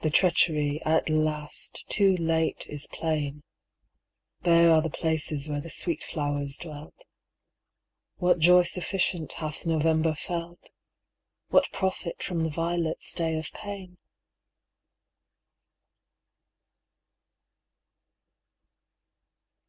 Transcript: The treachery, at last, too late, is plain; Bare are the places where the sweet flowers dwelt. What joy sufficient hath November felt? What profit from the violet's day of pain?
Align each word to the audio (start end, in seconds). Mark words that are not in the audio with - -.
The 0.00 0.10
treachery, 0.10 0.82
at 0.84 1.08
last, 1.08 1.84
too 1.88 2.16
late, 2.16 2.66
is 2.68 2.88
plain; 2.88 3.44
Bare 4.42 4.72
are 4.72 4.82
the 4.82 4.90
places 4.90 5.48
where 5.48 5.60
the 5.60 5.70
sweet 5.70 6.02
flowers 6.02 6.56
dwelt. 6.56 7.04
What 8.16 8.40
joy 8.40 8.64
sufficient 8.64 9.34
hath 9.34 9.64
November 9.64 10.14
felt? 10.14 10.70
What 11.50 11.70
profit 11.70 12.24
from 12.24 12.42
the 12.42 12.50
violet's 12.50 13.12
day 13.12 13.38
of 13.38 13.52
pain? 13.52 13.98